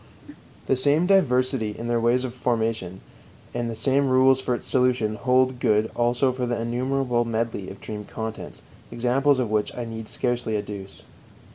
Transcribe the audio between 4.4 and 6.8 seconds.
for its solution hold good also for the